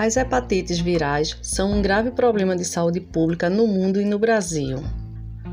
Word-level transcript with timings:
As 0.00 0.16
hepatites 0.16 0.78
virais 0.78 1.36
são 1.42 1.72
um 1.72 1.82
grave 1.82 2.10
problema 2.10 2.56
de 2.56 2.64
saúde 2.64 3.00
pública 3.00 3.50
no 3.50 3.66
mundo 3.66 4.00
e 4.00 4.04
no 4.06 4.18
Brasil. 4.18 4.78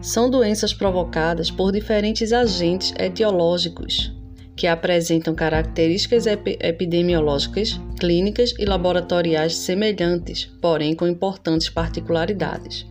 São 0.01 0.29
doenças 0.29 0.73
provocadas 0.73 1.51
por 1.51 1.69
diferentes 1.69 2.31
agentes 2.31 2.93
etiológicos 2.97 4.15
que 4.55 4.65
apresentam 4.65 5.35
características 5.35 6.25
ep 6.27 6.57
epidemiológicas, 6.61 7.77
clínicas 7.99 8.53
e 8.57 8.63
laboratoriais 8.63 9.57
semelhantes, 9.57 10.45
porém 10.61 10.95
com 10.95 11.05
importantes 11.05 11.69
particularidades. 11.69 12.85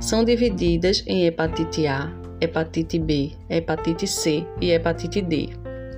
São 0.00 0.22
divididas 0.22 1.02
em 1.04 1.26
hepatite 1.26 1.84
A, 1.84 2.12
hepatite 2.40 3.00
B, 3.00 3.32
hepatite 3.50 4.06
C 4.06 4.46
e 4.60 4.70
hepatite 4.70 5.20
D. 5.20 5.48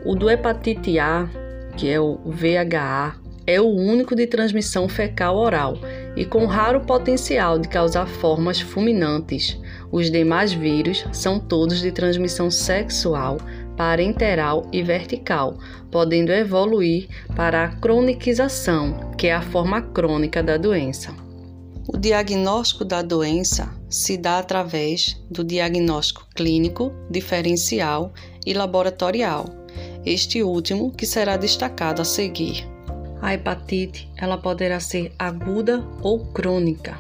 O 0.07 0.15
do 0.15 0.31
hepatite 0.31 0.99
A, 0.99 1.29
que 1.77 1.91
é 1.91 2.01
o 2.01 2.17
VHA, 2.25 3.23
é 3.47 3.61
o 3.61 3.67
único 3.67 4.15
de 4.15 4.27
transmissão 4.27 4.89
fecal 4.89 5.37
oral 5.37 5.79
e 6.17 6.25
com 6.25 6.47
raro 6.47 6.81
potencial 6.81 7.59
de 7.59 7.69
causar 7.69 8.07
formas 8.07 8.61
fulminantes. 8.61 9.59
Os 9.93 10.11
demais 10.11 10.53
vírus 10.53 11.05
são 11.13 11.39
todos 11.39 11.81
de 11.81 11.93
transmissão 11.93 12.51
sexual, 12.51 13.39
parenteral 13.77 14.69
e 14.73 14.83
vertical, 14.83 15.59
podendo 15.91 16.33
evoluir 16.33 17.09
para 17.37 17.65
a 17.65 17.69
cronicização, 17.69 19.13
que 19.19 19.27
é 19.27 19.35
a 19.35 19.43
forma 19.43 19.83
crônica 19.83 20.43
da 20.43 20.57
doença. 20.57 21.15
O 21.87 21.99
diagnóstico 21.99 22.85
da 22.85 23.03
doença 23.03 23.71
se 23.91 24.17
dá 24.17 24.39
através 24.39 25.23
do 25.31 25.45
diagnóstico 25.45 26.27
clínico, 26.35 26.93
diferencial 27.11 28.13
e 28.47 28.55
laboratorial. 28.55 29.45
Este 30.05 30.43
último 30.43 30.91
que 30.93 31.05
será 31.05 31.37
destacado 31.37 32.01
a 32.01 32.05
seguir. 32.05 32.74
A 33.25 33.33
hepatite, 33.33 34.07
ela 34.19 34.37
poderá 34.37 34.79
ser 34.79 35.11
aguda 35.19 35.83
ou 36.03 36.27
crônica. 36.27 36.95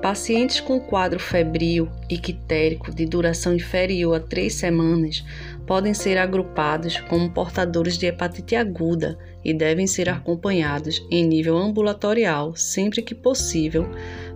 Pacientes 0.00 0.58
com 0.58 0.80
quadro 0.80 1.20
febril 1.20 1.86
e 2.08 2.16
quitérico 2.16 2.90
de 2.90 3.04
duração 3.04 3.54
inferior 3.54 4.16
a 4.16 4.20
três 4.20 4.54
semanas 4.54 5.22
podem 5.66 5.92
ser 5.92 6.16
agrupados 6.16 6.98
como 7.10 7.28
portadores 7.28 7.98
de 7.98 8.06
hepatite 8.06 8.56
aguda 8.56 9.18
e 9.44 9.52
devem 9.52 9.86
ser 9.86 10.08
acompanhados 10.08 11.06
em 11.10 11.26
nível 11.26 11.58
ambulatorial 11.58 12.56
sempre 12.56 13.02
que 13.02 13.14
possível 13.14 13.86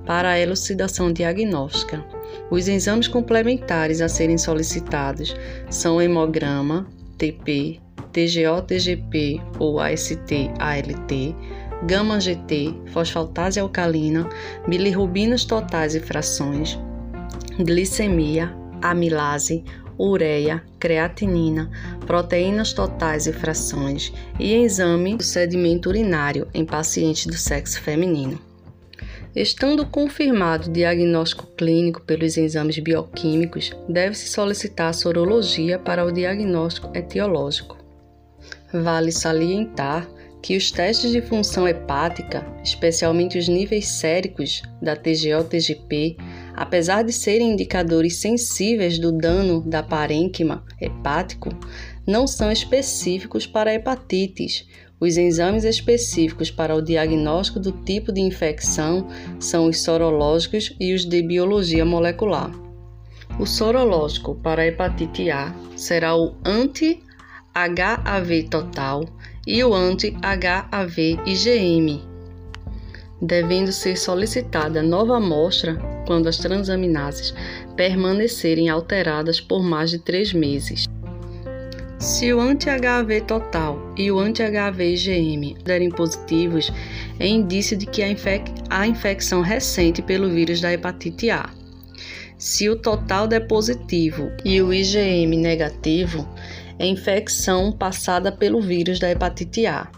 para 0.04 0.28
a 0.28 0.38
elucidação 0.38 1.10
diagnóstica. 1.10 2.04
Os 2.50 2.68
exames 2.68 3.08
complementares 3.08 4.02
a 4.02 4.10
serem 4.10 4.36
solicitados 4.36 5.34
são 5.70 6.02
hemograma, 6.02 6.86
TP, 7.16 7.80
TGO-TGP 8.12 9.40
ou 9.58 9.80
AST-ALT, 9.80 11.34
gama-GT, 11.86 12.74
fosfatase 12.86 13.60
alcalina, 13.60 14.28
bilirrubinas 14.66 15.44
totais 15.44 15.94
e 15.94 16.00
frações, 16.00 16.78
glicemia, 17.58 18.52
amilase, 18.82 19.64
ureia, 19.98 20.62
creatinina, 20.78 21.70
proteínas 22.06 22.72
totais 22.72 23.26
e 23.26 23.32
frações 23.32 24.12
e 24.38 24.54
exame 24.54 25.16
do 25.16 25.22
sedimento 25.24 25.88
urinário 25.88 26.46
em 26.54 26.64
pacientes 26.64 27.26
do 27.26 27.34
sexo 27.34 27.80
feminino. 27.80 28.38
Estando 29.34 29.86
confirmado 29.86 30.68
o 30.68 30.72
diagnóstico 30.72 31.46
clínico 31.56 32.00
pelos 32.02 32.36
exames 32.36 32.78
bioquímicos, 32.78 33.72
deve-se 33.88 34.28
solicitar 34.28 34.88
a 34.88 34.92
sorologia 34.92 35.78
para 35.78 36.04
o 36.04 36.10
diagnóstico 36.10 36.90
etiológico. 36.96 37.77
Vale 38.72 39.10
salientar 39.10 40.08
que 40.42 40.56
os 40.56 40.70
testes 40.70 41.10
de 41.10 41.20
função 41.20 41.66
hepática, 41.66 42.46
especialmente 42.62 43.38
os 43.38 43.48
níveis 43.48 43.86
séricos 43.86 44.62
da 44.80 44.94
TGO-TGP, 44.94 46.16
apesar 46.54 47.02
de 47.02 47.12
serem 47.12 47.52
indicadores 47.52 48.16
sensíveis 48.16 48.98
do 48.98 49.10
dano 49.10 49.60
da 49.62 49.82
parênquima 49.82 50.64
hepático, 50.80 51.50
não 52.06 52.26
são 52.26 52.52
específicos 52.52 53.46
para 53.46 53.74
hepatites. 53.74 54.66
Os 55.00 55.16
exames 55.16 55.64
específicos 55.64 56.50
para 56.50 56.74
o 56.74 56.82
diagnóstico 56.82 57.60
do 57.60 57.72
tipo 57.72 58.12
de 58.12 58.20
infecção 58.20 59.06
são 59.38 59.66
os 59.66 59.80
sorológicos 59.80 60.74
e 60.80 60.92
os 60.92 61.04
de 61.04 61.22
biologia 61.22 61.84
molecular. 61.84 62.50
O 63.38 63.46
sorológico 63.46 64.34
para 64.34 64.66
hepatite 64.66 65.30
A 65.30 65.54
será 65.76 66.16
o 66.16 66.34
anti 66.44 67.00
HAV 67.66 68.48
total 68.48 69.04
e 69.46 69.64
o 69.64 69.74
anti-HAV 69.74 71.18
IgM, 71.26 72.02
devendo 73.20 73.72
ser 73.72 73.96
solicitada 73.96 74.82
nova 74.82 75.16
amostra 75.16 75.76
quando 76.06 76.28
as 76.28 76.36
transaminases 76.36 77.34
permanecerem 77.76 78.68
alteradas 78.68 79.40
por 79.40 79.62
mais 79.62 79.90
de 79.90 79.98
três 79.98 80.32
meses. 80.32 80.86
Se 81.98 82.32
o 82.32 82.40
anti-HAV 82.40 83.22
total 83.26 83.92
e 83.96 84.12
o 84.12 84.20
anti-HAV 84.20 84.80
IgM 84.80 85.56
derem 85.64 85.90
positivos, 85.90 86.72
é 87.18 87.26
indício 87.26 87.76
de 87.76 87.86
que 87.86 88.04
há, 88.04 88.08
infec 88.08 88.52
há 88.70 88.86
infecção 88.86 89.42
recente 89.42 90.00
pelo 90.00 90.30
vírus 90.30 90.60
da 90.60 90.72
hepatite 90.72 91.28
A. 91.28 91.50
Se 92.38 92.68
o 92.68 92.76
total 92.76 93.26
der 93.26 93.48
positivo 93.48 94.30
e 94.44 94.62
o 94.62 94.72
IgM 94.72 95.36
negativo, 95.36 96.24
é 96.78 96.86
infecção 96.86 97.72
passada 97.72 98.30
pelo 98.30 98.60
vírus 98.60 98.98
da 98.98 99.10
hepatite 99.10 99.66
A. 99.66 99.88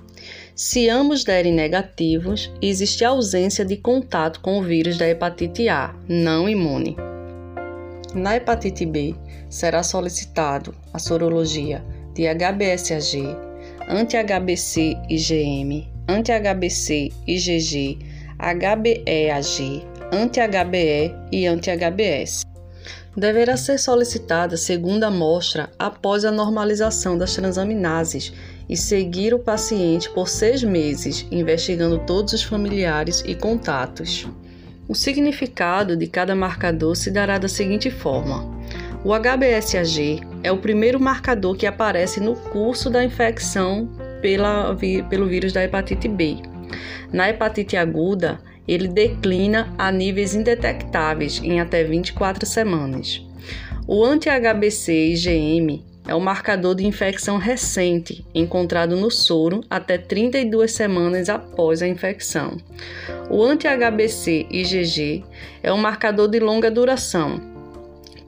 Se 0.54 0.88
ambos 0.88 1.24
derem 1.24 1.52
negativos, 1.52 2.52
existe 2.60 3.04
ausência 3.04 3.64
de 3.64 3.76
contato 3.76 4.40
com 4.40 4.58
o 4.58 4.62
vírus 4.62 4.98
da 4.98 5.08
hepatite 5.08 5.68
A, 5.68 5.94
não 6.08 6.48
imune. 6.48 6.96
Na 8.14 8.36
hepatite 8.36 8.84
B, 8.84 9.14
será 9.48 9.82
solicitado 9.82 10.74
a 10.92 10.98
sorologia 10.98 11.82
de 12.14 12.24
HBsAg, 12.26 13.36
anti-HBc 13.88 14.96
IgM, 15.08 15.88
anti-HBc 16.08 17.12
IgG, 17.26 17.98
HBeAg, 18.38 19.86
anti-HBe 20.12 21.14
e 21.32 21.46
anti-HBs 21.46 22.49
deverá 23.16 23.56
ser 23.56 23.78
solicitada 23.78 24.56
segunda 24.56 25.08
amostra 25.08 25.70
após 25.78 26.24
a 26.24 26.30
normalização 26.30 27.18
das 27.18 27.34
transaminases 27.34 28.32
e 28.68 28.76
seguir 28.76 29.34
o 29.34 29.38
paciente 29.38 30.08
por 30.10 30.28
seis 30.28 30.62
meses, 30.62 31.26
investigando 31.30 31.98
todos 31.98 32.32
os 32.32 32.42
familiares 32.42 33.22
e 33.26 33.34
contatos. 33.34 34.28
O 34.88 34.94
significado 34.94 35.96
de 35.96 36.06
cada 36.06 36.34
marcador 36.34 36.96
se 36.96 37.10
dará 37.10 37.38
da 37.38 37.48
seguinte 37.48 37.90
forma: 37.90 38.44
o 39.04 39.12
HBsAg 39.12 40.20
é 40.42 40.52
o 40.52 40.58
primeiro 40.58 41.00
marcador 41.00 41.56
que 41.56 41.66
aparece 41.66 42.20
no 42.20 42.34
curso 42.34 42.90
da 42.90 43.04
infecção 43.04 43.88
pela, 44.20 44.76
pelo 45.08 45.26
vírus 45.26 45.52
da 45.52 45.64
hepatite 45.64 46.06
B. 46.08 46.36
Na 47.12 47.28
hepatite 47.28 47.76
aguda, 47.76 48.40
ele 48.66 48.88
declina 48.88 49.72
a 49.76 49.90
níveis 49.90 50.34
indetectáveis 50.34 51.40
em 51.42 51.60
até 51.60 51.84
24 51.84 52.46
semanas. 52.46 53.24
O 53.86 54.04
anti-HBC 54.04 54.92
IgM 55.14 55.84
é 56.06 56.14
o 56.14 56.20
marcador 56.20 56.74
de 56.74 56.86
infecção 56.86 57.36
recente, 57.36 58.24
encontrado 58.34 58.96
no 58.96 59.10
soro 59.10 59.62
até 59.68 59.98
32 59.98 60.72
semanas 60.72 61.28
após 61.28 61.82
a 61.82 61.88
infecção. 61.88 62.56
O 63.28 63.42
anti-HBC 63.42 64.46
IgG 64.50 65.24
é 65.62 65.72
um 65.72 65.78
marcador 65.78 66.28
de 66.28 66.40
longa 66.40 66.70
duração, 66.70 67.50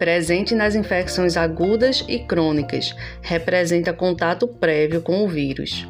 presente 0.02 0.52
nas 0.52 0.74
infecções 0.74 1.36
agudas 1.36 2.04
e 2.08 2.18
crônicas, 2.18 2.92
representa 3.20 3.92
contato 3.92 4.48
prévio 4.48 5.00
com 5.00 5.22
o 5.22 5.28
vírus. 5.28 5.86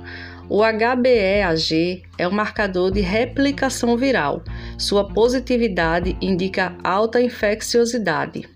O 0.54 0.60
HBeAg 0.62 2.02
é 2.18 2.28
um 2.28 2.30
marcador 2.30 2.90
de 2.90 3.00
replicação 3.00 3.96
viral. 3.96 4.44
Sua 4.76 5.08
positividade 5.08 6.14
indica 6.20 6.76
alta 6.84 7.22
infecciosidade. 7.22 8.46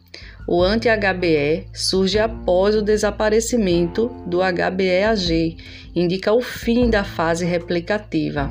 O 0.46 0.62
anti-HBe 0.62 1.66
surge 1.72 2.18
após 2.18 2.76
o 2.76 2.82
desaparecimento 2.82 4.08
do 4.26 4.40
HBeAg, 4.40 5.56
indica 5.94 6.34
o 6.34 6.42
fim 6.42 6.90
da 6.90 7.02
fase 7.02 7.46
replicativa. 7.46 8.50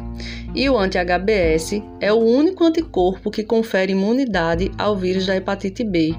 E 0.55 0.69
o 0.69 0.77
anti-HBs 0.77 1.81
é 1.99 2.13
o 2.13 2.17
único 2.17 2.63
anticorpo 2.63 3.29
que 3.29 3.43
confere 3.43 3.91
imunidade 3.91 4.71
ao 4.77 4.95
vírus 4.95 5.25
da 5.25 5.35
hepatite 5.35 5.83
B 5.83 6.15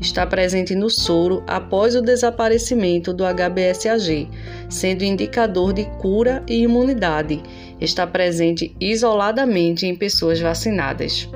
está 0.00 0.26
presente 0.26 0.74
no 0.74 0.90
soro 0.90 1.42
após 1.46 1.94
o 1.94 2.02
desaparecimento 2.02 3.12
do 3.12 3.24
HBsAg, 3.24 4.28
sendo 4.68 5.04
indicador 5.04 5.72
de 5.72 5.84
cura 5.98 6.42
e 6.48 6.62
imunidade. 6.62 7.42
Está 7.80 8.06
presente 8.06 8.74
isoladamente 8.80 9.86
em 9.86 9.94
pessoas 9.94 10.40
vacinadas. 10.40 11.28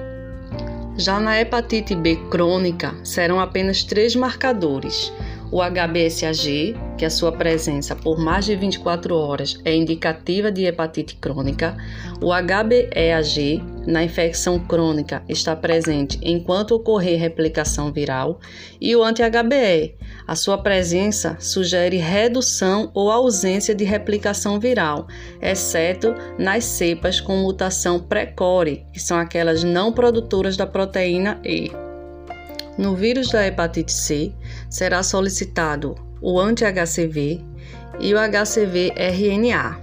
Já 0.97 1.19
na 1.19 1.41
hepatite 1.41 1.95
B 1.95 2.17
crônica, 2.31 2.95
serão 3.03 3.41
apenas 3.41 3.83
três 3.83 4.15
marcadores: 4.15 5.13
o 5.51 5.61
HBsAg, 5.61 6.77
que 6.97 7.05
a 7.05 7.11
sua 7.11 7.33
presença 7.33 7.97
por 7.97 8.19
mais 8.19 8.45
de 8.45 8.55
24 8.55 9.15
horas 9.15 9.59
é 9.65 9.75
indicativa 9.75 10.51
de 10.53 10.65
hepatite 10.65 11.17
crônica, 11.17 11.77
o 12.23 12.31
HBeAg, 12.33 13.63
na 13.87 14.05
infecção 14.05 14.59
crônica, 14.59 15.23
está 15.29 15.57
presente 15.57 16.19
enquanto 16.23 16.73
ocorrer 16.73 17.19
replicação 17.19 17.93
viral, 17.93 18.39
e 18.81 18.95
o 18.95 19.03
anti-HBe, 19.03 19.97
a 20.27 20.37
sua 20.37 20.59
presença 20.59 21.37
sugere 21.41 21.97
redução 21.97 22.91
ou 22.95 23.11
ausência 23.11 23.75
de 23.75 23.85
replicação 23.85 24.61
viral, 24.61 25.09
exceto 25.41 26.15
nas 26.39 26.65
cepas 26.65 27.21
com 27.21 27.37
mutação 27.39 27.99
precore, 27.99 28.87
que 28.93 29.01
são 29.01 29.19
aquelas 29.19 29.65
não 29.65 29.93
produtoras 29.93 30.57
da 30.57 30.67
proteína 30.67 31.41
E. 31.45 31.90
No 32.79 32.95
vírus 32.95 33.31
da 33.31 33.47
hepatite 33.47 33.93
C, 33.93 34.33
será 34.69 35.03
solicitado 35.03 35.95
o 36.21 36.39
anti-HCV 36.39 37.41
e 37.99 38.15
o 38.15 38.19
HCV-RNA 38.19 39.81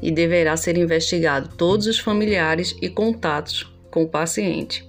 e 0.00 0.10
deverá 0.10 0.56
ser 0.56 0.76
investigado 0.76 1.48
todos 1.56 1.86
os 1.86 1.98
familiares 1.98 2.76
e 2.80 2.88
contatos 2.88 3.72
com 3.90 4.04
o 4.04 4.08
paciente. 4.08 4.88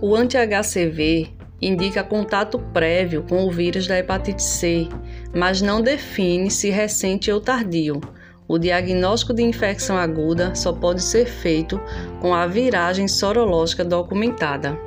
O 0.00 0.14
anti-HCV 0.14 1.30
indica 1.60 2.04
contato 2.04 2.58
prévio 2.58 3.22
com 3.22 3.44
o 3.44 3.50
vírus 3.50 3.86
da 3.86 3.98
hepatite 3.98 4.42
C, 4.42 4.86
mas 5.34 5.62
não 5.62 5.80
define 5.80 6.50
se 6.50 6.68
recente 6.68 7.30
ou 7.32 7.40
tardio. 7.40 8.00
O 8.46 8.58
diagnóstico 8.58 9.32
de 9.32 9.42
infecção 9.42 9.96
aguda 9.96 10.54
só 10.54 10.72
pode 10.72 11.02
ser 11.02 11.24
feito 11.24 11.80
com 12.20 12.34
a 12.34 12.46
viragem 12.46 13.08
sorológica 13.08 13.82
documentada. 13.82 14.78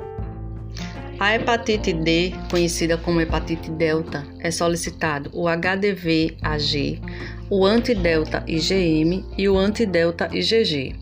A 1.20 1.34
hepatite 1.34 1.92
D, 1.92 2.32
conhecida 2.48 2.96
como 2.96 3.20
hepatite 3.20 3.70
delta, 3.72 4.24
é 4.38 4.52
solicitado 4.52 5.28
o 5.34 5.48
HDV-AG, 5.48 7.02
o 7.50 7.66
antidelta 7.66 8.44
IgM 8.46 9.24
e 9.36 9.48
o 9.48 9.58
antidelta 9.58 10.28
IgG, 10.32 10.94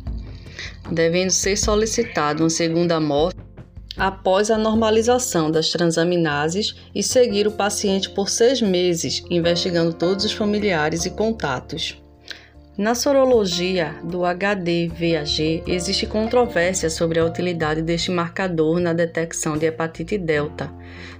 devendo 0.90 1.30
ser 1.30 1.58
solicitado 1.58 2.42
uma 2.42 2.48
segunda 2.48 2.96
amostra 2.96 3.44
após 3.94 4.50
a 4.50 4.56
normalização 4.56 5.50
das 5.50 5.68
transaminases 5.68 6.74
e 6.94 7.02
seguir 7.02 7.46
o 7.46 7.52
paciente 7.52 8.08
por 8.08 8.30
seis 8.30 8.62
meses, 8.62 9.22
investigando 9.30 9.92
todos 9.92 10.24
os 10.24 10.32
familiares 10.32 11.04
e 11.04 11.10
contatos. 11.10 12.02
Na 12.78 12.94
sorologia 12.94 13.94
do 14.04 14.22
HD-VAG, 14.26 15.62
existe 15.66 16.06
controvérsia 16.06 16.90
sobre 16.90 17.18
a 17.18 17.24
utilidade 17.24 17.80
deste 17.80 18.10
marcador 18.10 18.78
na 18.80 18.92
detecção 18.92 19.56
de 19.56 19.64
hepatite 19.64 20.18
delta. 20.18 20.70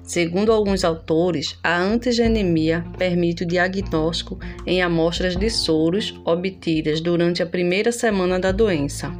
Segundo 0.02 0.52
alguns 0.52 0.84
autores, 0.84 1.58
a 1.62 1.78
antigenemia 1.78 2.84
permite 2.98 3.44
o 3.44 3.46
diagnóstico 3.46 4.38
em 4.66 4.82
amostras 4.82 5.34
de 5.34 5.48
soros 5.48 6.14
obtidas 6.26 7.00
durante 7.00 7.42
a 7.42 7.46
primeira 7.46 7.90
semana 7.90 8.38
da 8.38 8.52
doença. 8.52 9.10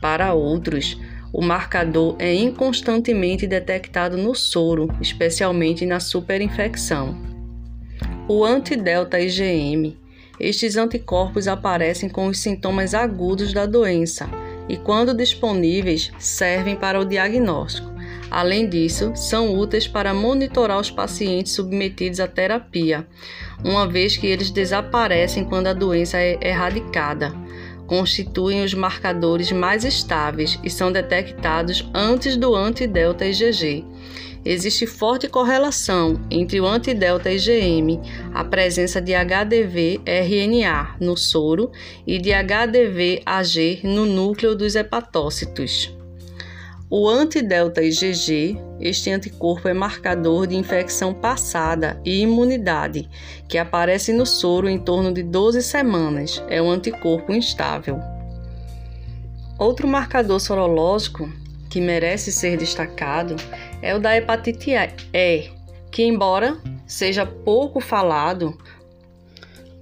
Para 0.00 0.32
outros, 0.32 0.96
o 1.32 1.42
marcador 1.42 2.14
é 2.20 2.32
inconstantemente 2.32 3.48
detectado 3.48 4.16
no 4.16 4.32
soro, 4.32 4.86
especialmente 5.00 5.84
na 5.84 5.98
superinfecção. 5.98 7.20
O 8.28 8.44
antidelta 8.44 9.18
IgM 9.18 10.03
estes 10.38 10.76
anticorpos 10.76 11.46
aparecem 11.46 12.08
com 12.08 12.26
os 12.26 12.38
sintomas 12.38 12.94
agudos 12.94 13.52
da 13.52 13.66
doença 13.66 14.28
e, 14.68 14.76
quando 14.76 15.14
disponíveis, 15.14 16.10
servem 16.18 16.76
para 16.76 17.00
o 17.00 17.04
diagnóstico. 17.04 17.92
Além 18.30 18.68
disso, 18.68 19.12
são 19.14 19.56
úteis 19.56 19.86
para 19.86 20.12
monitorar 20.12 20.80
os 20.80 20.90
pacientes 20.90 21.52
submetidos 21.52 22.18
à 22.18 22.26
terapia, 22.26 23.06
uma 23.64 23.86
vez 23.86 24.16
que 24.16 24.26
eles 24.26 24.50
desaparecem 24.50 25.44
quando 25.44 25.68
a 25.68 25.72
doença 25.72 26.18
é 26.18 26.38
erradicada. 26.42 27.32
Constituem 27.86 28.64
os 28.64 28.74
marcadores 28.74 29.52
mais 29.52 29.84
estáveis 29.84 30.58
e 30.64 30.70
são 30.70 30.90
detectados 30.90 31.88
antes 31.94 32.36
do 32.36 32.56
antidelta 32.56 33.26
IgG 33.26 33.84
existe 34.44 34.86
forte 34.86 35.28
correlação 35.28 36.20
entre 36.30 36.60
o 36.60 36.66
antidelta 36.66 37.30
IgM, 37.30 38.00
a 38.32 38.44
presença 38.44 39.00
de 39.00 39.12
HDV-RNA 39.12 40.96
no 41.00 41.16
soro 41.16 41.72
e 42.06 42.18
de 42.18 42.30
HDV-AG 42.30 43.80
no 43.84 44.04
núcleo 44.04 44.54
dos 44.54 44.74
hepatócitos. 44.74 45.94
O 46.90 47.08
antidelta 47.08 47.82
IgG, 47.82 48.56
este 48.78 49.10
anticorpo 49.10 49.66
é 49.66 49.74
marcador 49.74 50.46
de 50.46 50.54
infecção 50.54 51.14
passada 51.14 52.00
e 52.04 52.20
imunidade, 52.20 53.08
que 53.48 53.58
aparece 53.58 54.12
no 54.12 54.26
soro 54.26 54.68
em 54.68 54.78
torno 54.78 55.12
de 55.12 55.22
12 55.22 55.62
semanas. 55.62 56.40
É 56.48 56.60
um 56.62 56.70
anticorpo 56.70 57.32
instável. 57.32 57.98
Outro 59.58 59.88
marcador 59.88 60.38
sorológico 60.38 61.28
que 61.70 61.80
merece 61.80 62.30
ser 62.30 62.56
destacado 62.56 63.34
é 63.84 63.94
o 63.94 64.00
da 64.00 64.16
hepatite 64.16 64.70
E, 65.12 65.50
que, 65.90 66.02
embora 66.02 66.56
seja 66.86 67.26
pouco 67.26 67.80
falado, 67.80 68.56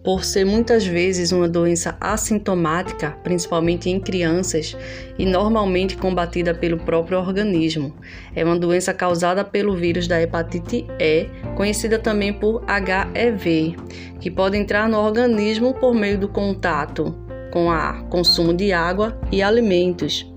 por 0.02 0.24
ser 0.24 0.44
muitas 0.44 0.84
vezes 0.84 1.30
uma 1.30 1.48
doença 1.48 1.96
assintomática, 2.00 3.12
principalmente 3.22 3.88
em 3.88 4.00
crianças, 4.00 4.76
e 5.16 5.24
normalmente 5.24 5.96
combatida 5.96 6.52
pelo 6.52 6.78
próprio 6.78 7.20
organismo. 7.20 7.94
É 8.34 8.44
uma 8.44 8.58
doença 8.58 8.92
causada 8.92 9.44
pelo 9.44 9.76
vírus 9.76 10.08
da 10.08 10.20
hepatite 10.20 10.84
E, 10.98 11.28
conhecida 11.54 11.96
também 11.96 12.32
por 12.32 12.64
HEV, 12.66 13.76
que 14.20 14.28
pode 14.32 14.56
entrar 14.58 14.88
no 14.88 14.98
organismo 14.98 15.74
por 15.74 15.94
meio 15.94 16.18
do 16.18 16.28
contato 16.28 17.16
com 17.52 17.68
o 17.68 18.04
consumo 18.08 18.52
de 18.52 18.72
água 18.72 19.16
e 19.30 19.40
alimentos. 19.42 20.31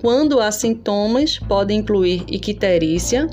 Quando 0.00 0.40
há 0.40 0.52
sintomas, 0.52 1.38
podem 1.38 1.80
incluir 1.80 2.24
icterícia, 2.28 3.28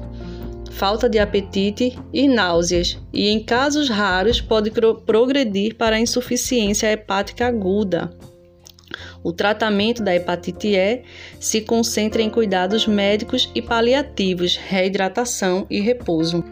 falta 0.71 1.07
de 1.07 1.19
apetite 1.19 1.97
e 2.11 2.27
náuseas, 2.27 2.99
e 3.13 3.29
em 3.29 3.43
casos 3.43 3.89
raros 3.89 4.41
pode 4.41 4.71
pro 4.71 4.95
progredir 4.95 5.75
para 5.75 5.99
insuficiência 5.99 6.91
hepática 6.91 7.47
aguda. 7.47 8.11
O 9.23 9.31
tratamento 9.31 10.03
da 10.03 10.15
hepatite 10.15 10.75
E 10.75 11.03
se 11.39 11.61
concentra 11.61 12.21
em 12.21 12.29
cuidados 12.29 12.87
médicos 12.87 13.49
e 13.55 13.61
paliativos, 13.61 14.55
reidratação 14.57 15.65
e 15.69 15.79
repouso. 15.79 16.43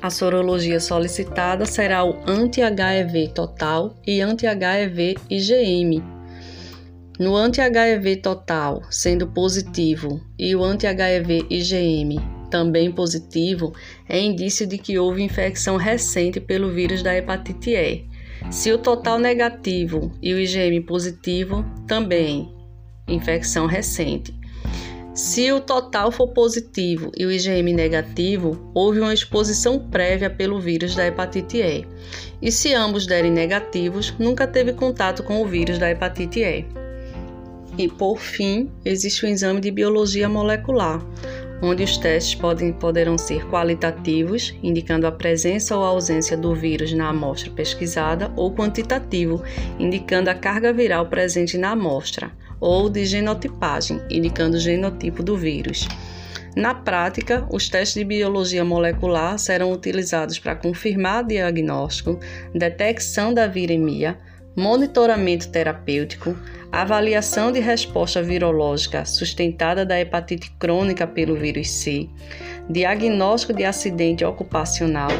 A 0.00 0.10
sorologia 0.10 0.78
solicitada 0.78 1.66
será 1.66 2.04
o 2.04 2.16
anti-HEV 2.26 3.28
total 3.34 3.94
e 4.06 4.20
anti-HEV 4.20 5.16
IgM, 5.28 6.17
no 7.18 7.34
anti-HEV 7.34 8.16
total, 8.22 8.82
sendo 8.90 9.26
positivo, 9.26 10.20
e 10.38 10.54
o 10.54 10.62
anti-HEV 10.62 11.46
IgM 11.50 12.38
também 12.48 12.90
positivo, 12.90 13.74
é 14.08 14.20
indício 14.20 14.66
de 14.66 14.78
que 14.78 14.98
houve 14.98 15.22
infecção 15.22 15.76
recente 15.76 16.40
pelo 16.40 16.70
vírus 16.72 17.02
da 17.02 17.14
hepatite 17.14 17.70
E. 17.70 18.04
Se 18.50 18.72
o 18.72 18.78
total 18.78 19.18
negativo 19.18 20.12
e 20.22 20.32
o 20.32 20.38
IgM 20.38 20.82
positivo, 20.82 21.64
também 21.86 22.54
infecção 23.06 23.66
recente. 23.66 24.34
Se 25.12 25.50
o 25.50 25.60
total 25.60 26.12
for 26.12 26.28
positivo 26.28 27.10
e 27.16 27.26
o 27.26 27.32
IgM 27.32 27.72
negativo, 27.72 28.70
houve 28.72 29.00
uma 29.00 29.12
exposição 29.12 29.78
prévia 29.90 30.30
pelo 30.30 30.60
vírus 30.60 30.94
da 30.94 31.06
hepatite 31.06 31.58
E. 31.58 31.84
E 32.40 32.52
se 32.52 32.72
ambos 32.72 33.04
derem 33.04 33.32
negativos, 33.32 34.14
nunca 34.16 34.46
teve 34.46 34.72
contato 34.72 35.24
com 35.24 35.42
o 35.42 35.46
vírus 35.46 35.76
da 35.76 35.90
hepatite 35.90 36.40
E. 36.40 36.77
E, 37.78 37.86
por 37.86 38.18
fim, 38.18 38.68
existe 38.84 39.24
o 39.24 39.28
exame 39.28 39.60
de 39.60 39.70
biologia 39.70 40.28
molecular, 40.28 41.00
onde 41.62 41.84
os 41.84 41.96
testes 41.96 42.34
podem, 42.34 42.72
poderão 42.72 43.16
ser 43.16 43.46
qualitativos, 43.46 44.52
indicando 44.62 45.06
a 45.06 45.12
presença 45.12 45.76
ou 45.76 45.84
ausência 45.84 46.36
do 46.36 46.54
vírus 46.56 46.92
na 46.92 47.08
amostra 47.10 47.52
pesquisada, 47.52 48.32
ou 48.34 48.52
quantitativo, 48.52 49.42
indicando 49.78 50.28
a 50.28 50.34
carga 50.34 50.72
viral 50.72 51.06
presente 51.06 51.56
na 51.56 51.70
amostra, 51.70 52.32
ou 52.60 52.90
de 52.90 53.04
genotipagem, 53.04 54.00
indicando 54.10 54.56
o 54.56 54.60
genotipo 54.60 55.22
do 55.22 55.36
vírus. 55.36 55.86
Na 56.56 56.74
prática, 56.74 57.46
os 57.52 57.68
testes 57.68 57.94
de 57.94 58.04
biologia 58.04 58.64
molecular 58.64 59.38
serão 59.38 59.70
utilizados 59.70 60.40
para 60.40 60.56
confirmar 60.56 61.24
diagnóstico, 61.24 62.18
detecção 62.52 63.32
da 63.32 63.46
viremia, 63.46 64.18
monitoramento 64.58 65.48
terapêutico, 65.50 66.36
avaliação 66.72 67.52
de 67.52 67.60
resposta 67.60 68.20
virológica 68.20 69.04
sustentada 69.04 69.86
da 69.86 70.00
hepatite 70.00 70.50
crônica 70.58 71.06
pelo 71.06 71.36
vírus 71.36 71.70
C, 71.70 72.08
diagnóstico 72.68 73.52
de 73.52 73.64
acidente 73.64 74.24
ocupacional, 74.24 75.12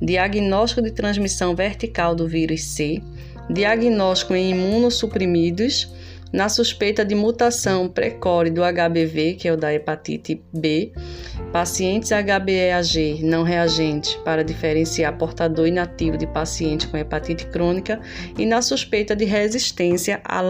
diagnóstico 0.00 0.80
de 0.80 0.92
transmissão 0.92 1.56
vertical 1.56 2.14
do 2.14 2.28
vírus 2.28 2.62
C, 2.62 3.02
diagnóstico 3.50 4.32
em 4.32 4.52
imunossuprimidos, 4.52 5.92
Na 6.34 6.48
suspeita 6.48 7.04
de 7.04 7.14
mutação 7.14 7.88
precoce 7.88 8.50
do 8.50 8.62
HBV, 8.62 9.34
que 9.34 9.46
é 9.46 9.52
o 9.52 9.56
da 9.56 9.72
hepatite 9.72 10.42
B, 10.52 10.92
pacientes 11.52 12.10
HBeAg 12.10 13.22
não 13.22 13.44
reagentes 13.44 14.14
para 14.24 14.42
diferenciar 14.42 15.16
portador 15.16 15.68
inativo 15.68 16.18
de 16.18 16.26
paciente 16.26 16.88
com 16.88 16.96
hepatite 16.96 17.46
crônica 17.46 18.00
e 18.36 18.44
na 18.44 18.60
suspeita 18.62 19.14
de 19.14 19.24
resistência 19.24 20.20
à 20.24 20.40